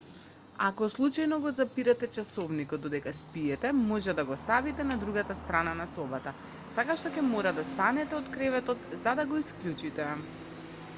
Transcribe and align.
ако 0.67 0.85
случајно 0.91 1.37
го 1.43 1.51
запирате 1.57 2.09
часовникот 2.17 2.81
додека 2.85 3.13
спиете 3.19 3.73
може 3.83 4.15
да 4.21 4.25
го 4.31 4.39
ставите 4.45 4.87
на 4.93 4.97
другата 5.05 5.37
страна 5.45 5.77
на 5.85 5.89
собата 5.95 6.35
така 6.81 6.99
што 7.05 7.15
ќе 7.19 7.29
мора 7.31 7.55
да 7.63 7.69
станете 7.77 8.21
од 8.25 8.35
креветот 8.39 8.93
за 9.07 9.19
да 9.23 9.31
го 9.35 9.47
исклучите 9.47 10.13